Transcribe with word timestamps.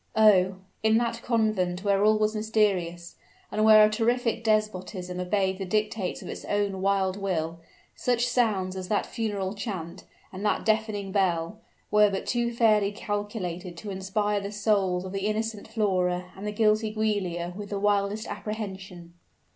Oh! 0.15 0.55
in 0.81 0.97
that 0.97 1.21
convent 1.21 1.83
where 1.83 2.03
all 2.03 2.17
was 2.17 2.33
mysterious, 2.35 3.17
and 3.51 3.63
where 3.63 3.85
a 3.85 3.89
terrific 3.91 4.43
despotism 4.43 5.19
obeyed 5.19 5.59
the 5.59 5.63
dictates 5.65 6.23
of 6.23 6.27
its 6.27 6.43
own 6.45 6.81
wild 6.81 7.17
will, 7.17 7.59
such 7.93 8.25
sounds 8.25 8.75
as 8.75 8.87
that 8.87 9.05
funeral 9.05 9.53
chant, 9.53 10.05
and 10.33 10.43
that 10.43 10.65
deafening 10.65 11.11
bell, 11.11 11.61
were 11.91 12.09
but 12.09 12.25
too 12.25 12.51
fairly 12.51 12.91
calculated 12.91 13.77
to 13.77 13.91
inspire 13.91 14.39
the 14.41 14.51
souls 14.51 15.05
of 15.05 15.11
the 15.11 15.27
innocent 15.27 15.67
Flora 15.67 16.31
and 16.35 16.47
the 16.47 16.51
guilty 16.51 16.91
Giulia 16.91 17.53
with 17.55 17.69
the 17.69 17.77
wildest 17.79 18.25
apprehension! 18.25 19.13